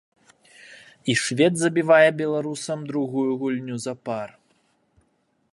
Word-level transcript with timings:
І 1.13 1.15
швед 1.23 1.53
забівае 1.65 2.09
беларусам 2.23 2.79
другую 2.93 3.29
гульню 3.45 3.75
запар. 3.87 4.29